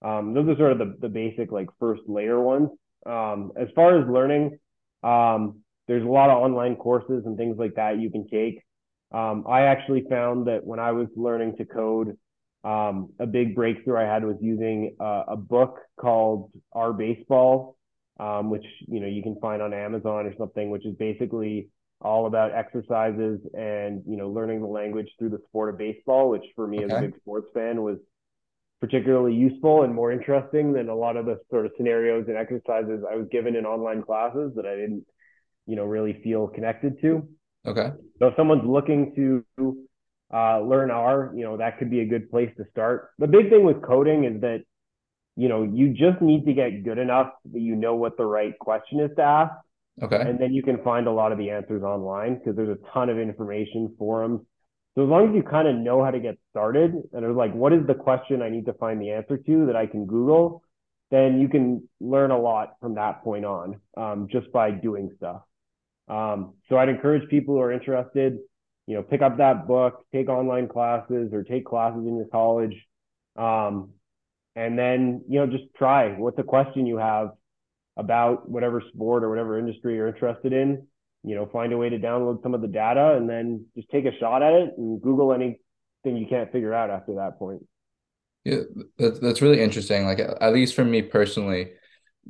Um, 0.01 0.33
those 0.33 0.47
are 0.49 0.57
sort 0.57 0.71
of 0.73 0.77
the, 0.79 0.95
the 1.01 1.09
basic 1.09 1.51
like 1.51 1.67
first 1.79 2.01
layer 2.07 2.39
ones. 2.39 2.69
Um, 3.05 3.51
as 3.59 3.67
far 3.75 3.99
as 3.99 4.09
learning, 4.09 4.59
um, 5.03 5.59
there's 5.87 6.03
a 6.03 6.09
lot 6.09 6.29
of 6.29 6.37
online 6.37 6.75
courses 6.75 7.23
and 7.25 7.37
things 7.37 7.57
like 7.57 7.75
that 7.75 7.99
you 7.99 8.09
can 8.09 8.27
take. 8.27 8.63
Um, 9.11 9.45
I 9.47 9.61
actually 9.61 10.05
found 10.09 10.47
that 10.47 10.63
when 10.63 10.79
I 10.79 10.91
was 10.91 11.07
learning 11.15 11.57
to 11.57 11.65
code, 11.65 12.17
um, 12.63 13.13
a 13.19 13.25
big 13.25 13.55
breakthrough 13.55 13.97
I 13.97 14.03
had 14.03 14.23
was 14.23 14.35
using 14.41 14.95
uh, 14.99 15.23
a 15.29 15.37
book 15.37 15.79
called 15.99 16.51
R 16.73 16.93
Baseball, 16.93 17.77
which 18.17 18.65
you 18.87 18.99
know 18.99 19.07
you 19.07 19.23
can 19.23 19.39
find 19.39 19.61
on 19.61 19.73
Amazon 19.73 20.25
or 20.25 20.33
something, 20.37 20.69
which 20.69 20.85
is 20.85 20.95
basically 20.95 21.69
all 22.01 22.27
about 22.27 22.53
exercises 22.53 23.39
and 23.53 24.03
you 24.07 24.15
know 24.15 24.29
learning 24.29 24.61
the 24.61 24.67
language 24.67 25.09
through 25.17 25.29
the 25.29 25.41
sport 25.47 25.69
of 25.69 25.77
baseball, 25.77 26.29
which 26.29 26.45
for 26.55 26.67
me 26.67 26.77
okay. 26.77 26.85
as 26.85 26.91
a 26.91 27.01
big 27.01 27.15
sports 27.17 27.47
fan 27.53 27.81
was 27.81 27.97
particularly 28.79 29.33
useful 29.33 29.83
and 29.83 29.93
more 29.93 30.11
interesting 30.11 30.71
than 30.71 30.87
a 30.87 30.95
lot 30.95 31.17
of 31.17 31.25
the 31.25 31.37
sort 31.49 31.65
of 31.65 31.71
scenarios 31.75 32.25
and 32.29 32.37
exercises 32.37 33.03
I 33.09 33.15
was 33.15 33.27
given 33.29 33.57
in 33.57 33.65
online 33.65 34.01
classes 34.01 34.53
that 34.55 34.65
I 34.65 34.75
didn't 34.75 35.05
you 35.65 35.75
know 35.75 35.83
really 35.83 36.19
feel 36.23 36.47
connected 36.47 37.01
to. 37.01 37.27
Okay. 37.65 37.91
So 38.19 38.27
if 38.27 38.35
someone's 38.37 38.65
looking 38.65 39.13
to 39.57 39.77
uh, 40.33 40.61
learn 40.61 40.91
R, 40.91 41.33
you 41.35 41.43
know 41.43 41.57
that 41.57 41.79
could 41.79 41.89
be 41.89 41.99
a 41.99 42.05
good 42.05 42.31
place 42.31 42.51
to 42.57 42.63
start. 42.71 43.09
The 43.19 43.27
big 43.27 43.49
thing 43.49 43.65
with 43.65 43.81
coding 43.81 44.23
is 44.23 44.39
that 44.41 44.63
you 45.35 45.49
know 45.49 45.63
you 45.63 45.89
just 45.89 46.21
need 46.21 46.45
to 46.45 46.53
get 46.53 46.85
good 46.85 46.97
enough 46.97 47.31
that 47.51 47.59
you 47.59 47.75
know 47.75 47.95
what 47.95 48.15
the 48.15 48.25
right 48.25 48.57
question 48.57 49.01
is 49.01 49.11
to 49.17 49.21
ask 49.21 49.53
Okay. 50.01 50.21
And 50.21 50.39
then 50.39 50.53
you 50.53 50.63
can 50.63 50.81
find 50.83 51.07
a 51.07 51.11
lot 51.11 51.31
of 51.31 51.37
the 51.37 51.49
answers 51.49 51.83
online 51.83 52.35
because 52.35 52.55
there's 52.55 52.69
a 52.69 52.91
ton 52.93 53.09
of 53.09 53.17
information, 53.17 53.95
forums. 53.97 54.41
So 54.95 55.03
as 55.03 55.09
long 55.09 55.29
as 55.29 55.35
you 55.35 55.43
kind 55.43 55.67
of 55.67 55.75
know 55.75 56.03
how 56.03 56.11
to 56.11 56.19
get 56.19 56.37
started 56.51 56.93
and 57.13 57.25
are 57.25 57.31
like, 57.31 57.53
what 57.53 57.73
is 57.73 57.85
the 57.87 57.93
question 57.93 58.41
I 58.41 58.49
need 58.49 58.65
to 58.65 58.73
find 58.73 59.01
the 59.01 59.11
answer 59.11 59.37
to 59.37 59.65
that 59.67 59.75
I 59.75 59.85
can 59.85 60.05
Google, 60.05 60.63
then 61.11 61.39
you 61.39 61.47
can 61.47 61.87
learn 61.99 62.31
a 62.31 62.39
lot 62.39 62.75
from 62.81 62.95
that 62.95 63.23
point 63.23 63.45
on 63.45 63.79
um, 63.97 64.27
just 64.31 64.51
by 64.51 64.71
doing 64.71 65.11
stuff. 65.17 65.41
Um, 66.07 66.55
so 66.67 66.77
I'd 66.77 66.89
encourage 66.89 67.29
people 67.29 67.55
who 67.55 67.61
are 67.61 67.71
interested, 67.71 68.39
you 68.87 68.95
know, 68.95 69.03
pick 69.03 69.21
up 69.21 69.37
that 69.37 69.67
book, 69.67 70.05
take 70.11 70.27
online 70.29 70.67
classes 70.67 71.31
or 71.33 71.43
take 71.43 71.65
classes 71.65 72.05
in 72.05 72.15
your 72.15 72.27
college. 72.27 72.75
Um, 73.35 73.91
and 74.55 74.77
then, 74.77 75.23
you 75.29 75.39
know, 75.39 75.47
just 75.47 75.65
try 75.77 76.09
what's 76.17 76.37
the 76.37 76.43
question 76.43 76.85
you 76.85 76.97
have 76.97 77.29
about 77.99 78.49
whatever 78.49 78.81
sport 78.93 79.23
or 79.23 79.29
whatever 79.29 79.59
industry 79.59 79.95
you're 79.95 80.07
interested 80.07 80.53
in. 80.53 80.87
You 81.23 81.35
know, 81.35 81.49
find 81.51 81.73
a 81.73 81.77
way 81.77 81.89
to 81.89 81.99
download 81.99 82.41
some 82.41 82.53
of 82.53 82.61
the 82.61 82.67
data 82.67 83.15
and 83.17 83.29
then 83.29 83.65
just 83.75 83.89
take 83.89 84.05
a 84.05 84.17
shot 84.19 84.41
at 84.41 84.53
it 84.53 84.69
and 84.77 85.01
Google 85.01 85.33
anything 85.33 85.59
you 86.05 86.25
can't 86.27 86.51
figure 86.51 86.73
out 86.73 86.89
after 86.89 87.15
that 87.15 87.37
point. 87.37 87.61
Yeah, 88.45 88.61
that, 88.97 89.21
that's 89.21 89.41
really 89.41 89.61
interesting. 89.61 90.05
Like 90.05 90.19
at 90.19 90.53
least 90.53 90.75
for 90.75 90.85
me 90.85 91.01
personally, 91.01 91.73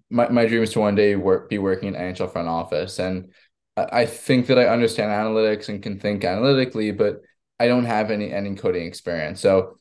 my, 0.09 0.27
my 0.29 0.47
dream 0.47 0.63
is 0.63 0.71
to 0.73 0.79
one 0.79 0.95
day 0.95 1.15
work 1.15 1.49
be 1.49 1.59
working 1.59 1.89
in 1.89 1.93
NHL 1.93 2.31
front 2.31 2.47
office. 2.47 2.97
And 2.97 3.31
I, 3.77 4.07
think 4.07 4.47
that 4.47 4.57
I 4.57 4.67
understand 4.67 5.11
analytics 5.11 5.69
and 5.69 5.83
can 5.83 5.99
think 5.99 6.23
analytically, 6.23 6.91
but 6.91 7.21
I 7.59 7.67
don't 7.67 7.85
have 7.85 8.09
any 8.09 8.31
any 8.31 8.55
coding 8.55 8.87
experience. 8.87 9.39
So 9.39 9.77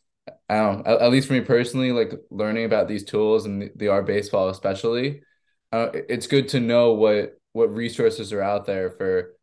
I 0.49 0.57
don't 0.57 0.87
at, 0.87 1.11
least 1.11 1.28
for 1.28 1.35
me 1.35 1.40
personally, 1.40 1.92
like 1.92 2.12
learning 2.30 2.64
about 2.64 2.88
these 2.88 3.04
tools 3.04 3.47
and 3.47 3.62
the, 3.62 3.71
the 3.75 3.88
R 3.88 4.02
baseball 4.02 4.50
especially, 4.50 5.23
uh, 5.72 5.88
it's 5.92 6.26
good 6.26 6.48
to 6.50 6.60
know 6.60 6.92
what 6.92 7.40
what 7.52 7.75
resources 7.75 8.32
are 8.32 8.42
out 8.42 8.66
there 8.66 8.90
for 8.90 9.34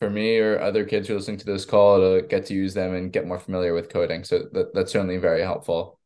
for 0.00 0.10
me 0.10 0.38
or 0.38 0.60
other 0.60 0.84
kids 0.84 1.08
who 1.08 1.14
are 1.14 1.18
listening 1.18 1.38
to 1.38 1.46
this 1.46 1.64
call 1.64 1.98
to 1.98 2.26
get 2.26 2.46
to 2.46 2.54
use 2.54 2.74
them 2.74 2.94
and 2.94 3.12
get 3.12 3.26
more 3.26 3.38
familiar 3.38 3.74
with 3.74 3.88
coding. 3.88 4.24
So 4.24 4.44
that, 4.52 4.74
that's 4.74 4.92
certainly 4.92 5.16
very 5.16 5.42
helpful. 5.42 5.98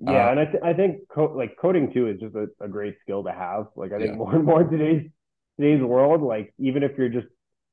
Yeah, 0.00 0.28
uh, 0.28 0.30
and 0.30 0.40
I 0.40 0.44
th- 0.44 0.62
I 0.62 0.72
think 0.72 1.08
co- 1.12 1.34
like 1.36 1.56
coding 1.60 1.92
too 1.92 2.08
is 2.08 2.20
just 2.20 2.34
a, 2.34 2.46
a 2.60 2.68
great 2.68 2.96
skill 3.02 3.24
to 3.24 3.32
have. 3.32 3.66
Like 3.76 3.92
I 3.92 3.98
think 3.98 4.10
yeah. 4.10 4.16
more 4.16 4.34
and 4.34 4.44
more 4.44 4.62
in 4.62 4.70
today's 4.70 5.10
today's 5.58 5.82
world, 5.82 6.22
like 6.22 6.54
even 6.58 6.82
if 6.82 6.96
you're 6.96 7.08
just 7.08 7.26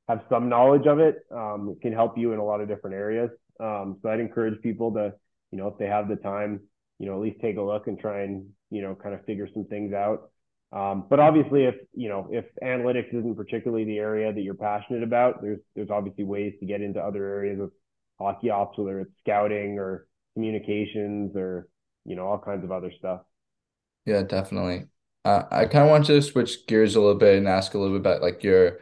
have 0.07 0.21
some 0.29 0.49
knowledge 0.49 0.87
of 0.87 0.99
it, 0.99 1.17
um, 1.31 1.75
it 1.75 1.81
can 1.81 1.93
help 1.93 2.17
you 2.17 2.33
in 2.33 2.39
a 2.39 2.43
lot 2.43 2.61
of 2.61 2.67
different 2.67 2.95
areas. 2.95 3.29
Um, 3.59 3.97
so 4.01 4.09
I'd 4.09 4.19
encourage 4.19 4.61
people 4.61 4.93
to, 4.93 5.13
you 5.51 5.57
know, 5.57 5.67
if 5.67 5.77
they 5.77 5.87
have 5.87 6.07
the 6.07 6.15
time, 6.15 6.61
you 6.99 7.07
know, 7.07 7.15
at 7.15 7.21
least 7.21 7.39
take 7.41 7.57
a 7.57 7.61
look 7.61 7.87
and 7.87 7.99
try 7.99 8.23
and, 8.23 8.47
you 8.69 8.81
know, 8.81 8.95
kind 8.95 9.15
of 9.15 9.25
figure 9.25 9.47
some 9.53 9.65
things 9.65 9.93
out. 9.93 10.31
Um, 10.71 11.05
but 11.09 11.19
obviously, 11.19 11.65
if 11.65 11.75
you 11.93 12.09
know 12.09 12.27
if 12.31 12.45
analytics 12.63 13.13
isn't 13.13 13.35
particularly 13.35 13.85
the 13.85 13.97
area 13.99 14.33
that 14.33 14.41
you're 14.41 14.53
passionate 14.55 15.03
about, 15.03 15.41
there's 15.41 15.59
there's 15.75 15.89
obviously 15.89 16.23
ways 16.23 16.53
to 16.59 16.65
get 16.65 16.81
into 16.81 16.99
other 16.99 17.25
areas 17.25 17.59
of 17.59 17.71
hockey 18.19 18.49
ops, 18.49 18.77
whether 18.77 18.99
it's 18.99 19.11
scouting 19.21 19.79
or 19.79 20.07
communications 20.33 21.35
or 21.35 21.67
you 22.05 22.15
know 22.15 22.27
all 22.27 22.39
kinds 22.39 22.63
of 22.63 22.71
other 22.71 22.91
stuff. 22.97 23.21
Yeah, 24.05 24.23
definitely. 24.23 24.87
Uh, 25.23 25.43
I 25.51 25.65
kind 25.65 25.83
of 25.85 25.89
want 25.89 26.05
to 26.07 26.21
switch 26.21 26.67
gears 26.67 26.95
a 26.95 26.99
little 27.01 27.15
bit 27.17 27.37
and 27.37 27.47
ask 27.47 27.73
a 27.73 27.77
little 27.79 27.93
bit 27.97 28.01
about 28.01 28.21
like 28.21 28.43
your 28.43 28.79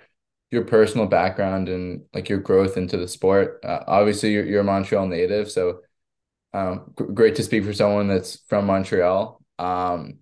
your 0.52 0.64
personal 0.66 1.08
background 1.08 1.70
and 1.70 2.06
like 2.14 2.30
your 2.30 2.40
growth 2.40 2.78
into 2.78 2.98
the 2.98 3.08
sport. 3.08 3.60
Uh, 3.64 3.84
obviously, 3.88 4.34
you're 4.34 4.46
you're 4.46 4.62
a 4.62 4.64
Montreal 4.64 5.08
native, 5.08 5.52
so 5.52 5.82
um, 6.54 6.94
great 6.96 7.36
to 7.38 7.44
speak 7.44 7.66
for 7.66 7.74
someone 7.74 8.08
that's 8.08 8.38
from 8.48 8.66
Montreal. 8.68 9.42
Um, 9.60 10.20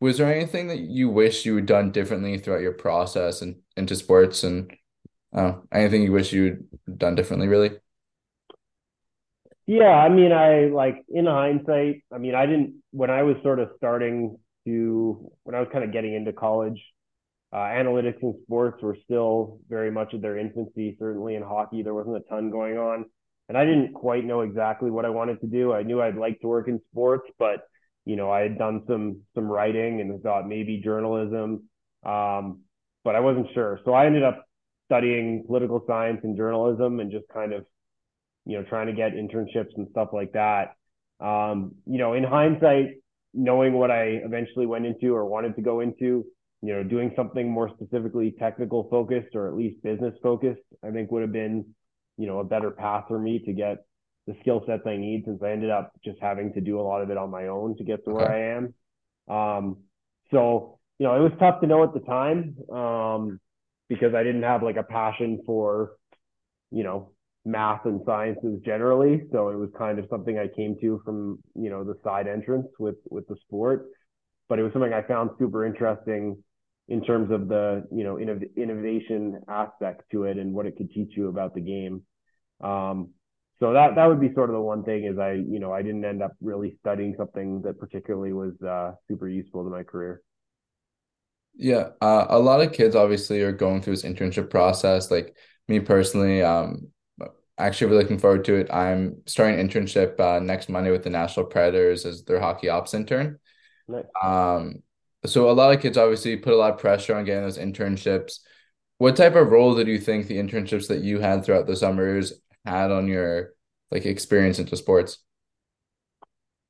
was 0.00 0.18
there 0.18 0.32
anything 0.32 0.68
that 0.68 0.80
you 0.80 1.08
wish 1.08 1.44
you 1.44 1.56
had 1.56 1.66
done 1.66 1.92
differently 1.92 2.38
throughout 2.38 2.62
your 2.62 2.72
process 2.72 3.42
and 3.42 3.56
into 3.76 3.94
sports 3.94 4.42
and 4.42 4.72
uh, 5.34 5.52
anything 5.72 6.02
you 6.02 6.12
wish 6.12 6.32
you'd 6.32 6.66
done 6.96 7.14
differently 7.14 7.48
really? 7.48 7.72
Yeah 9.66 9.94
i 9.94 10.08
mean 10.08 10.32
i 10.32 10.66
like 10.66 11.04
in 11.08 11.26
hindsight 11.26 12.02
i 12.12 12.18
mean 12.18 12.34
i 12.34 12.44
didn't 12.44 12.82
when 12.90 13.10
i 13.10 13.22
was 13.22 13.36
sort 13.42 13.60
of 13.60 13.70
starting 13.76 14.36
to 14.66 15.30
when 15.44 15.54
i 15.54 15.60
was 15.60 15.68
kind 15.72 15.84
of 15.84 15.92
getting 15.92 16.14
into 16.14 16.32
college 16.32 16.80
uh, 17.52 17.56
analytics 17.56 18.22
and 18.22 18.34
sports 18.42 18.82
were 18.82 18.96
still 19.04 19.60
very 19.68 19.90
much 19.90 20.14
at 20.14 20.22
their 20.22 20.36
infancy 20.38 20.96
certainly 20.98 21.36
in 21.36 21.42
hockey 21.42 21.82
there 21.82 21.94
wasn't 21.94 22.16
a 22.16 22.20
ton 22.28 22.50
going 22.50 22.78
on. 22.78 23.04
And 23.48 23.58
i 23.58 23.64
didn't 23.64 23.92
quite 23.94 24.24
know 24.24 24.40
exactly 24.40 24.90
what 24.90 25.04
i 25.04 25.08
wanted 25.10 25.40
to 25.40 25.46
do. 25.46 25.72
I 25.72 25.82
knew 25.84 26.00
i'd 26.02 26.16
like 26.16 26.40
to 26.40 26.48
work 26.48 26.66
in 26.68 26.80
sports 26.90 27.28
but 27.38 27.60
you 28.04 28.16
know, 28.16 28.30
I 28.30 28.40
had 28.40 28.58
done 28.58 28.82
some 28.86 29.20
some 29.34 29.44
writing 29.44 30.00
and 30.00 30.22
thought 30.22 30.48
maybe 30.48 30.80
journalism, 30.82 31.68
um, 32.04 32.60
but 33.04 33.14
I 33.14 33.20
wasn't 33.20 33.48
sure. 33.54 33.80
So 33.84 33.92
I 33.92 34.06
ended 34.06 34.22
up 34.22 34.44
studying 34.86 35.44
political 35.46 35.84
science 35.86 36.20
and 36.24 36.36
journalism 36.36 37.00
and 37.00 37.10
just 37.10 37.26
kind 37.32 37.52
of, 37.52 37.64
you 38.46 38.58
know, 38.58 38.64
trying 38.64 38.86
to 38.88 38.92
get 38.92 39.12
internships 39.12 39.76
and 39.76 39.86
stuff 39.90 40.08
like 40.12 40.32
that. 40.32 40.74
Um, 41.20 41.76
you 41.86 41.98
know, 41.98 42.14
in 42.14 42.24
hindsight, 42.24 42.96
knowing 43.34 43.74
what 43.74 43.90
I 43.90 44.20
eventually 44.24 44.66
went 44.66 44.86
into 44.86 45.14
or 45.14 45.26
wanted 45.26 45.54
to 45.56 45.62
go 45.62 45.80
into, 45.80 46.24
you 46.62 46.74
know, 46.74 46.82
doing 46.82 47.12
something 47.14 47.48
more 47.48 47.70
specifically 47.74 48.34
technical 48.38 48.88
focused 48.90 49.34
or 49.34 49.48
at 49.48 49.54
least 49.54 49.82
business 49.82 50.14
focused, 50.22 50.62
I 50.82 50.90
think 50.90 51.10
would 51.12 51.22
have 51.22 51.32
been, 51.32 51.66
you 52.16 52.26
know, 52.26 52.40
a 52.40 52.44
better 52.44 52.70
path 52.70 53.04
for 53.08 53.18
me 53.18 53.40
to 53.44 53.52
get 53.52 53.84
the 54.26 54.36
skill 54.40 54.62
sets 54.66 54.82
I 54.86 54.96
need 54.96 55.24
since 55.24 55.42
I 55.42 55.50
ended 55.50 55.70
up 55.70 55.92
just 56.04 56.18
having 56.20 56.52
to 56.54 56.60
do 56.60 56.80
a 56.80 56.82
lot 56.82 57.02
of 57.02 57.10
it 57.10 57.16
on 57.16 57.30
my 57.30 57.48
own 57.48 57.76
to 57.78 57.84
get 57.84 58.04
to 58.04 58.12
where 58.12 58.30
I 58.30 58.56
am. 58.56 58.74
Um, 59.34 59.78
so, 60.30 60.78
you 60.98 61.06
know, 61.06 61.16
it 61.16 61.20
was 61.20 61.32
tough 61.38 61.60
to 61.60 61.66
know 61.66 61.82
at 61.82 61.94
the 61.94 62.00
time 62.00 62.56
um, 62.72 63.40
because 63.88 64.14
I 64.14 64.22
didn't 64.22 64.42
have 64.42 64.62
like 64.62 64.76
a 64.76 64.82
passion 64.82 65.40
for, 65.46 65.92
you 66.70 66.84
know, 66.84 67.12
math 67.44 67.86
and 67.86 68.00
sciences 68.04 68.60
generally. 68.64 69.22
So 69.32 69.48
it 69.48 69.56
was 69.56 69.70
kind 69.76 69.98
of 69.98 70.06
something 70.10 70.38
I 70.38 70.46
came 70.48 70.76
to 70.80 71.00
from, 71.04 71.38
you 71.54 71.70
know, 71.70 71.84
the 71.84 71.96
side 72.04 72.28
entrance 72.28 72.68
with 72.78 72.96
with 73.10 73.26
the 73.28 73.36
sport. 73.46 73.86
But 74.48 74.58
it 74.58 74.62
was 74.62 74.72
something 74.72 74.92
I 74.92 75.02
found 75.02 75.30
super 75.38 75.64
interesting 75.64 76.42
in 76.88 77.02
terms 77.04 77.30
of 77.30 77.48
the, 77.48 77.86
you 77.92 78.02
know, 78.02 78.16
innov- 78.16 78.54
innovation 78.56 79.40
aspect 79.48 80.02
to 80.10 80.24
it 80.24 80.38
and 80.38 80.52
what 80.52 80.66
it 80.66 80.76
could 80.76 80.90
teach 80.90 81.16
you 81.16 81.28
about 81.28 81.54
the 81.54 81.60
game. 81.60 82.02
Um, 82.60 83.10
so 83.60 83.74
that 83.74 83.94
that 83.94 84.06
would 84.06 84.20
be 84.20 84.32
sort 84.32 84.50
of 84.50 84.54
the 84.54 84.60
one 84.60 84.82
thing 84.82 85.04
is 85.04 85.18
I 85.18 85.32
you 85.32 85.60
know 85.60 85.72
I 85.72 85.82
didn't 85.82 86.04
end 86.04 86.22
up 86.22 86.32
really 86.40 86.76
studying 86.80 87.14
something 87.16 87.62
that 87.62 87.78
particularly 87.78 88.32
was 88.32 88.60
uh, 88.62 88.92
super 89.06 89.28
useful 89.28 89.64
to 89.64 89.70
my 89.70 89.82
career. 89.82 90.22
Yeah, 91.54 91.90
uh, 92.00 92.26
a 92.28 92.38
lot 92.38 92.60
of 92.60 92.72
kids 92.72 92.96
obviously 92.96 93.42
are 93.42 93.52
going 93.52 93.82
through 93.82 93.96
this 93.96 94.04
internship 94.04 94.48
process. 94.48 95.10
Like 95.10 95.36
me 95.68 95.78
personally, 95.80 96.42
um, 96.42 96.88
actually 97.58 97.88
really 97.88 98.02
looking 98.02 98.18
forward 98.18 98.44
to 98.46 98.54
it. 98.54 98.72
I'm 98.72 99.22
starting 99.26 99.58
internship 99.58 100.18
uh, 100.18 100.40
next 100.40 100.68
Monday 100.68 100.90
with 100.90 101.04
the 101.04 101.10
Nashville 101.10 101.44
Predators 101.44 102.06
as 102.06 102.24
their 102.24 102.40
hockey 102.40 102.70
ops 102.70 102.94
intern. 102.94 103.38
Nice. 103.86 104.04
Um, 104.22 104.82
so 105.26 105.50
a 105.50 105.52
lot 105.52 105.74
of 105.74 105.82
kids 105.82 105.98
obviously 105.98 106.36
put 106.36 106.54
a 106.54 106.56
lot 106.56 106.72
of 106.72 106.78
pressure 106.78 107.14
on 107.14 107.24
getting 107.24 107.42
those 107.42 107.58
internships. 107.58 108.38
What 108.96 109.16
type 109.16 109.34
of 109.34 109.50
role 109.50 109.74
did 109.74 109.86
you 109.86 109.98
think 109.98 110.26
the 110.26 110.38
internships 110.38 110.88
that 110.88 111.02
you 111.02 111.20
had 111.20 111.44
throughout 111.44 111.66
the 111.66 111.76
summers 111.76 112.32
had 112.64 112.90
on 112.90 113.08
your 113.08 113.54
like 113.90 114.06
experience 114.06 114.58
into 114.58 114.76
sports? 114.76 115.18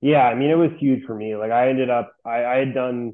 Yeah, 0.00 0.22
I 0.22 0.34
mean, 0.34 0.50
it 0.50 0.54
was 0.54 0.70
huge 0.78 1.04
for 1.04 1.14
me. 1.14 1.36
Like 1.36 1.50
I 1.50 1.68
ended 1.68 1.90
up, 1.90 2.12
I, 2.24 2.44
I 2.44 2.56
had 2.56 2.74
done 2.74 3.12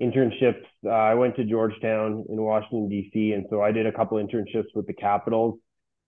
internships. 0.00 0.64
Uh, 0.84 0.90
I 0.90 1.14
went 1.14 1.36
to 1.36 1.44
Georgetown 1.44 2.24
in 2.28 2.42
Washington 2.42 2.88
D.C., 2.88 3.32
and 3.32 3.46
so 3.50 3.62
I 3.62 3.72
did 3.72 3.86
a 3.86 3.92
couple 3.92 4.18
internships 4.18 4.74
with 4.74 4.86
the 4.86 4.94
Capitals. 4.94 5.58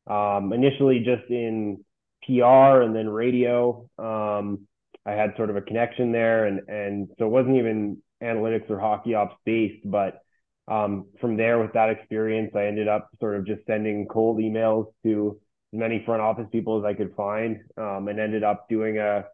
Um, 0.09 0.52
initially, 0.52 1.00
just 1.00 1.30
in 1.30 1.85
PR 2.26 2.83
and 2.83 2.95
then 2.95 3.09
radio. 3.09 3.88
Um, 3.99 4.66
I 5.07 5.12
had 5.12 5.35
sort 5.37 5.50
of 5.50 5.57
a 5.57 5.62
connection 5.62 6.12
there, 6.12 6.47
and 6.47 6.69
and 6.69 7.09
so 7.19 7.26
it 7.26 7.30
wasn't 7.30 7.57
even 7.57 8.02
analytics 8.23 8.69
or 8.71 8.80
hockey 8.80 9.14
ops 9.14 9.37
based, 9.45 9.83
but 9.88 10.21
um, 10.69 11.07
from 11.21 11.37
there, 11.37 11.59
with 11.59 11.73
that 11.73 11.90
experience, 11.90 12.52
I 12.54 12.66
ended 12.66 12.88
up 12.88 13.11
sort 13.19 13.37
of 13.37 13.47
just 13.47 13.66
sending 13.66 14.07
cold 14.07 14.38
emails 14.38 14.87
to 15.04 15.40
many 15.72 16.02
front 16.04 16.22
office 16.22 16.46
people 16.50 16.78
as 16.78 16.84
I 16.84 16.94
could 16.94 17.14
find, 17.14 17.60
um, 17.76 18.08
and 18.08 18.18
ended 18.18 18.42
up 18.42 18.68
doing 18.68 18.98
a 18.98 19.24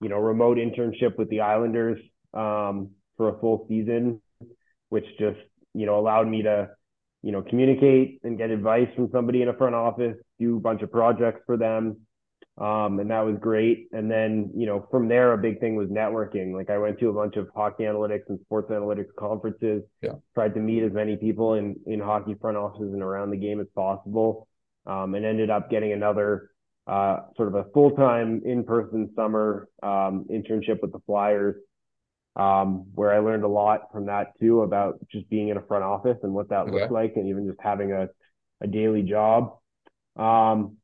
you 0.00 0.08
know 0.08 0.18
remote 0.18 0.58
internship 0.58 1.16
with 1.18 1.28
the 1.30 1.40
Islanders 1.40 2.00
um, 2.34 2.90
for 3.16 3.28
a 3.28 3.38
full 3.40 3.66
season, 3.68 4.20
which 4.88 5.06
just 5.18 5.38
you 5.74 5.86
know 5.86 5.98
allowed 5.98 6.28
me 6.28 6.42
to 6.42 6.70
you 7.22 7.32
know 7.32 7.42
communicate 7.42 8.20
and 8.24 8.38
get 8.38 8.50
advice 8.50 8.88
from 8.96 9.10
somebody 9.12 9.42
in 9.42 9.48
a 9.48 9.54
front 9.54 9.74
office, 9.74 10.16
do 10.38 10.56
a 10.56 10.60
bunch 10.60 10.82
of 10.82 10.90
projects 10.90 11.40
for 11.46 11.56
them. 11.56 11.98
Um, 12.58 13.00
and 13.00 13.10
that 13.10 13.20
was 13.24 13.36
great. 13.40 13.88
And 13.92 14.10
then, 14.10 14.50
you 14.54 14.66
know, 14.66 14.86
from 14.90 15.08
there, 15.08 15.32
a 15.32 15.38
big 15.38 15.58
thing 15.58 15.74
was 15.74 15.88
networking. 15.88 16.52
Like 16.52 16.68
I 16.68 16.76
went 16.76 16.98
to 17.00 17.08
a 17.08 17.12
bunch 17.12 17.36
of 17.36 17.48
hockey 17.56 17.84
analytics 17.84 18.28
and 18.28 18.38
sports 18.44 18.70
analytics 18.70 19.14
conferences. 19.18 19.82
Yeah. 20.02 20.16
Tried 20.34 20.52
to 20.54 20.60
meet 20.60 20.82
as 20.82 20.92
many 20.92 21.16
people 21.16 21.54
in 21.54 21.76
in 21.86 21.98
hockey 21.98 22.34
front 22.38 22.58
offices 22.58 22.92
and 22.92 23.02
around 23.02 23.30
the 23.30 23.38
game 23.38 23.58
as 23.58 23.68
possible 23.74 24.48
um, 24.86 25.14
and 25.14 25.24
ended 25.24 25.50
up 25.50 25.70
getting 25.70 25.92
another 25.92 26.50
uh, 26.86 27.18
sort 27.36 27.48
of 27.48 27.54
a 27.54 27.64
full 27.72 27.92
time 27.92 28.42
in 28.44 28.64
person 28.64 29.10
summer 29.14 29.68
um, 29.82 30.26
internship 30.30 30.82
with 30.82 30.92
the 30.92 31.00
Flyers, 31.06 31.56
um, 32.36 32.86
where 32.94 33.12
I 33.12 33.18
learned 33.18 33.44
a 33.44 33.48
lot 33.48 33.92
from 33.92 34.06
that 34.06 34.32
too 34.40 34.62
about 34.62 34.98
just 35.10 35.28
being 35.28 35.48
in 35.48 35.56
a 35.56 35.62
front 35.62 35.84
office 35.84 36.18
and 36.22 36.32
what 36.32 36.48
that 36.48 36.62
okay. 36.62 36.72
looked 36.72 36.92
like, 36.92 37.14
and 37.16 37.28
even 37.28 37.46
just 37.46 37.60
having 37.60 37.92
a, 37.92 38.08
a 38.60 38.66
daily 38.66 39.02
job. 39.02 39.58
Um, 40.16 40.76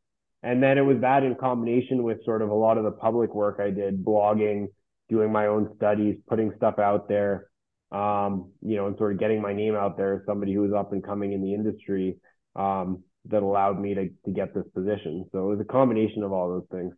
and 0.42 0.62
then 0.62 0.78
it 0.78 0.82
was 0.82 1.00
that 1.00 1.24
in 1.24 1.34
combination 1.34 2.04
with 2.04 2.24
sort 2.24 2.42
of 2.42 2.50
a 2.50 2.54
lot 2.54 2.78
of 2.78 2.84
the 2.84 2.92
public 2.92 3.34
work 3.34 3.58
I 3.60 3.70
did, 3.70 4.04
blogging, 4.04 4.68
doing 5.08 5.32
my 5.32 5.46
own 5.46 5.72
studies, 5.76 6.16
putting 6.28 6.52
stuff 6.56 6.78
out 6.78 7.08
there, 7.08 7.48
um, 7.90 8.52
you 8.62 8.76
know, 8.76 8.86
and 8.86 8.96
sort 8.98 9.12
of 9.12 9.18
getting 9.18 9.42
my 9.42 9.52
name 9.52 9.74
out 9.74 9.96
there 9.96 10.14
as 10.14 10.26
somebody 10.26 10.52
who 10.52 10.60
was 10.60 10.72
up 10.72 10.92
and 10.92 11.02
coming 11.02 11.32
in 11.32 11.42
the 11.42 11.54
industry. 11.54 12.18
Um, 12.54 13.02
that 13.26 13.42
allowed 13.42 13.80
me 13.80 13.94
to, 13.94 14.08
to 14.24 14.30
get 14.30 14.54
this 14.54 14.66
position. 14.74 15.26
So 15.32 15.46
it 15.46 15.56
was 15.56 15.60
a 15.60 15.64
combination 15.64 16.22
of 16.22 16.32
all 16.32 16.48
those 16.48 16.66
things. 16.70 16.94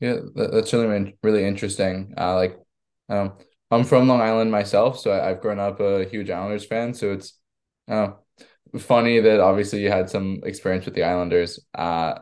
Yeah, 0.00 0.18
that's 0.34 0.72
really 0.72 1.16
really 1.22 1.44
interesting. 1.44 2.14
Uh, 2.16 2.34
like, 2.34 2.58
um, 3.08 3.32
I'm 3.70 3.84
from 3.84 4.08
Long 4.08 4.20
Island 4.20 4.50
myself, 4.50 4.98
so 4.98 5.12
I, 5.12 5.28
have 5.28 5.40
grown 5.40 5.58
up 5.58 5.80
a 5.80 6.04
huge 6.04 6.30
Islanders 6.30 6.64
fan. 6.64 6.94
So 6.94 7.12
it's 7.12 7.38
uh, 7.88 8.10
funny 8.78 9.20
that 9.20 9.40
obviously 9.40 9.82
you 9.82 9.90
had 9.90 10.08
some 10.08 10.40
experience 10.44 10.84
with 10.84 10.94
the 10.94 11.02
Islanders. 11.02 11.58
Uh, 11.74 12.14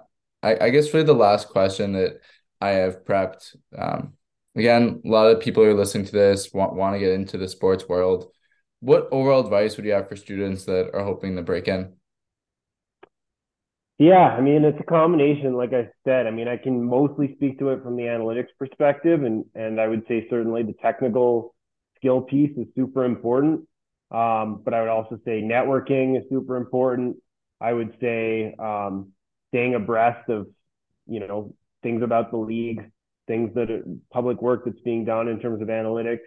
I, 0.42 0.66
I 0.66 0.70
guess 0.70 0.92
really 0.94 1.06
the 1.06 1.14
last 1.14 1.48
question 1.48 1.92
that 1.92 2.20
I 2.60 2.70
have 2.70 3.04
prepped 3.04 3.56
um, 3.76 4.14
again, 4.56 5.02
a 5.04 5.08
lot 5.08 5.28
of 5.28 5.40
people 5.40 5.62
who 5.62 5.70
are 5.70 5.74
listening 5.74 6.06
to 6.06 6.12
this 6.12 6.52
want, 6.52 6.74
want 6.74 6.94
to 6.94 6.98
get 6.98 7.12
into 7.12 7.38
the 7.38 7.48
sports 7.48 7.88
world. 7.88 8.32
What 8.80 9.08
overall 9.12 9.44
advice 9.44 9.76
would 9.76 9.86
you 9.86 9.92
have 9.92 10.08
for 10.08 10.16
students 10.16 10.64
that 10.64 10.90
are 10.94 11.04
hoping 11.04 11.36
to 11.36 11.42
break 11.42 11.68
in? 11.68 11.95
Yeah, 13.98 14.28
I 14.28 14.40
mean, 14.42 14.64
it's 14.64 14.78
a 14.78 14.84
combination, 14.84 15.54
like 15.54 15.72
I 15.72 15.88
said. 16.04 16.26
I 16.26 16.30
mean, 16.30 16.48
I 16.48 16.58
can 16.58 16.82
mostly 16.84 17.34
speak 17.36 17.58
to 17.60 17.70
it 17.70 17.82
from 17.82 17.96
the 17.96 18.02
analytics 18.02 18.48
perspective, 18.58 19.22
and 19.22 19.44
and 19.54 19.80
I 19.80 19.88
would 19.88 20.02
say 20.06 20.26
certainly 20.28 20.62
the 20.62 20.74
technical 20.82 21.54
skill 21.96 22.20
piece 22.20 22.56
is 22.58 22.66
super 22.74 23.04
important. 23.04 23.66
Um, 24.10 24.62
but 24.64 24.74
I 24.74 24.80
would 24.80 24.90
also 24.90 25.18
say 25.24 25.40
networking 25.42 26.18
is 26.18 26.24
super 26.30 26.56
important. 26.56 27.16
I 27.60 27.72
would 27.72 27.96
say 28.00 28.54
um, 28.58 29.12
staying 29.48 29.74
abreast 29.74 30.28
of, 30.28 30.46
you 31.06 31.20
know, 31.20 31.54
things 31.82 32.02
about 32.02 32.30
the 32.30 32.36
league, 32.36 32.90
things 33.26 33.52
that 33.54 33.70
are 33.70 33.82
public 34.12 34.42
work 34.42 34.64
that's 34.66 34.78
being 34.80 35.06
done 35.06 35.26
in 35.26 35.40
terms 35.40 35.62
of 35.62 35.68
analytics. 35.68 36.20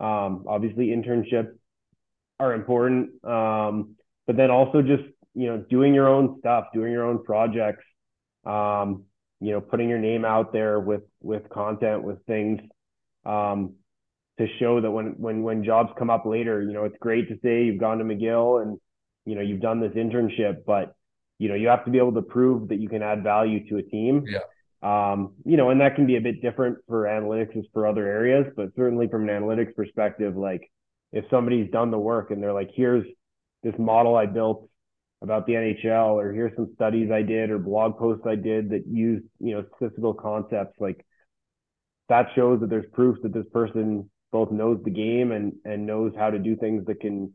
Um, 0.00 0.44
obviously, 0.48 0.86
internships 0.88 1.52
are 2.40 2.54
important, 2.54 3.24
um, 3.24 3.96
but 4.26 4.36
then 4.36 4.50
also 4.50 4.82
just 4.82 5.04
you 5.34 5.46
know 5.46 5.58
doing 5.58 5.94
your 5.94 6.08
own 6.08 6.38
stuff, 6.38 6.66
doing 6.72 6.92
your 6.92 7.04
own 7.04 7.24
projects. 7.24 7.84
Um, 8.44 9.04
you 9.40 9.52
know, 9.52 9.60
putting 9.60 9.88
your 9.88 9.98
name 9.98 10.24
out 10.24 10.52
there 10.52 10.80
with 10.80 11.02
with 11.20 11.48
content, 11.50 12.02
with 12.02 12.24
things 12.26 12.60
um, 13.26 13.74
to 14.38 14.46
show 14.58 14.80
that 14.80 14.90
when 14.90 15.14
when 15.18 15.42
when 15.42 15.64
jobs 15.64 15.90
come 15.98 16.10
up 16.10 16.24
later, 16.24 16.62
you 16.62 16.72
know, 16.72 16.84
it's 16.84 16.96
great 17.00 17.28
to 17.28 17.38
say 17.42 17.64
you've 17.64 17.80
gone 17.80 17.98
to 17.98 18.04
McGill 18.04 18.62
and 18.62 18.78
you 19.26 19.34
know 19.34 19.42
you've 19.42 19.60
done 19.60 19.80
this 19.80 19.92
internship, 19.92 20.64
but 20.66 20.94
you 21.38 21.48
know 21.48 21.54
you 21.54 21.68
have 21.68 21.84
to 21.84 21.90
be 21.90 21.98
able 21.98 22.14
to 22.14 22.22
prove 22.22 22.68
that 22.68 22.78
you 22.78 22.88
can 22.88 23.02
add 23.02 23.22
value 23.22 23.68
to 23.68 23.76
a 23.76 23.82
team. 23.82 24.24
Yeah. 24.26 24.38
Um, 24.82 25.34
you 25.44 25.56
know, 25.56 25.70
and 25.70 25.80
that 25.80 25.94
can 25.94 26.06
be 26.06 26.16
a 26.16 26.20
bit 26.20 26.42
different 26.42 26.78
for 26.86 27.04
analytics 27.04 27.56
as 27.56 27.64
for 27.72 27.86
other 27.86 28.06
areas, 28.06 28.46
but 28.54 28.68
certainly 28.76 29.08
from 29.08 29.26
an 29.26 29.42
analytics 29.42 29.74
perspective, 29.74 30.36
like 30.36 30.70
if 31.10 31.24
somebody's 31.30 31.70
done 31.70 31.90
the 31.90 31.98
work 31.98 32.30
and 32.30 32.42
they're 32.42 32.52
like, 32.52 32.70
here's 32.74 33.06
this 33.62 33.74
model 33.78 34.14
I 34.14 34.26
built 34.26 34.68
about 35.22 35.46
the 35.46 35.54
NHL, 35.54 36.14
or 36.14 36.32
here's 36.32 36.54
some 36.56 36.70
studies 36.74 37.10
I 37.10 37.22
did 37.22 37.50
or 37.50 37.58
blog 37.58 37.98
posts 37.98 38.26
I 38.26 38.34
did 38.34 38.70
that 38.70 38.86
use, 38.86 39.22
you 39.40 39.54
know, 39.54 39.64
statistical 39.76 40.14
concepts, 40.14 40.76
like 40.78 41.04
that 42.08 42.28
shows 42.34 42.60
that 42.60 42.70
there's 42.70 42.86
proof 42.92 43.16
that 43.22 43.32
this 43.32 43.46
person 43.52 44.10
both 44.30 44.50
knows 44.50 44.80
the 44.84 44.90
game 44.90 45.32
and 45.32 45.52
and 45.64 45.86
knows 45.86 46.12
how 46.18 46.28
to 46.28 46.38
do 46.38 46.56
things 46.56 46.84
that 46.86 47.00
can 47.00 47.32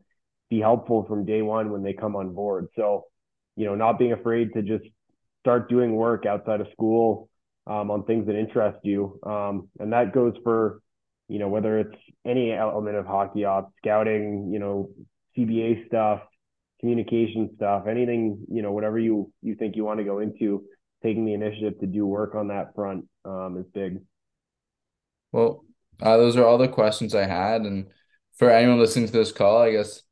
be 0.50 0.60
helpful 0.60 1.04
from 1.08 1.24
day 1.24 1.42
one 1.42 1.70
when 1.70 1.82
they 1.82 1.92
come 1.92 2.16
on 2.16 2.34
board. 2.34 2.68
So, 2.76 3.04
you 3.56 3.66
know, 3.66 3.74
not 3.74 3.98
being 3.98 4.12
afraid 4.12 4.52
to 4.54 4.62
just 4.62 4.84
start 5.40 5.68
doing 5.68 5.94
work 5.94 6.26
outside 6.26 6.60
of 6.60 6.66
school 6.72 7.30
um, 7.66 7.90
on 7.90 8.04
things 8.04 8.26
that 8.26 8.38
interest 8.38 8.78
you. 8.82 9.18
Um, 9.24 9.68
and 9.78 9.92
that 9.92 10.12
goes 10.12 10.34
for, 10.42 10.82
you 11.28 11.38
know, 11.38 11.48
whether 11.48 11.78
it's 11.78 11.96
any 12.26 12.52
element 12.52 12.96
of 12.96 13.06
hockey 13.06 13.44
ops, 13.44 13.72
scouting, 13.78 14.50
you 14.52 14.58
know, 14.58 14.90
CBA 15.36 15.86
stuff, 15.86 16.20
communication 16.80 17.50
stuff, 17.56 17.86
anything, 17.86 18.44
you 18.50 18.62
know, 18.62 18.72
whatever 18.72 18.98
you, 18.98 19.30
you 19.42 19.54
think 19.54 19.76
you 19.76 19.84
want 19.84 19.98
to 19.98 20.04
go 20.04 20.18
into, 20.18 20.64
taking 21.02 21.24
the 21.24 21.34
initiative 21.34 21.78
to 21.80 21.86
do 21.86 22.06
work 22.06 22.34
on 22.34 22.48
that 22.48 22.74
front 22.74 23.04
um, 23.24 23.56
is 23.58 23.66
big. 23.72 24.00
Well, 25.32 25.64
uh, 26.00 26.16
those 26.16 26.36
are 26.36 26.44
all 26.44 26.58
the 26.58 26.68
questions 26.68 27.14
I 27.14 27.26
had. 27.26 27.62
And 27.62 27.86
for 28.36 28.50
anyone 28.50 28.78
listening 28.78 29.06
to 29.06 29.12
this 29.12 29.32
call, 29.32 29.58
I 29.58 29.72
guess 29.72 30.02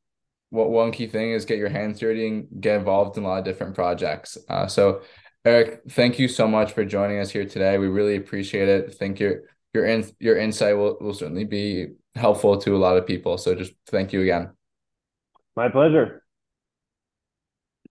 what 0.50 0.70
one 0.70 0.92
key 0.92 1.06
thing 1.06 1.32
is 1.32 1.44
get 1.44 1.58
your 1.58 1.68
hands 1.68 1.98
dirty 1.98 2.26
and 2.28 2.46
get 2.60 2.78
involved 2.78 3.16
in 3.16 3.25
a 3.25 3.26
lot 3.26 3.38
of 3.38 3.44
different 3.44 3.75
projects. 3.75 4.38
Uh, 4.48 4.66
so 4.66 5.02
Arik, 5.44 5.80
thank 5.90 6.18
you 6.18 6.28
so 6.28 6.46
much 6.46 6.72
for 6.72 6.84
joining 6.84 7.18
us 7.18 7.30
here 7.30 7.46
today. 7.46 7.78
We 7.78 7.88
really 7.88 8.16
appreciate 8.16 8.68
it. 8.68 8.87
I 8.88 8.92
think 8.92 9.20
your 9.20 9.42
your 9.75 9.84
in, 9.84 10.04
your 10.18 10.37
insight 10.37 10.76
will, 10.76 10.96
will 11.00 11.14
certainly 11.14 11.44
be 11.44 11.88
helpful 12.14 12.58
to 12.58 12.75
a 12.75 12.78
lot 12.78 12.96
of 12.96 13.06
people. 13.06 13.38
So 13.38 13.54
just 13.54 13.72
thank 13.87 14.12
you 14.12 14.22
again. 14.22 14.50
My 15.56 15.69
pleasure. 15.69 16.23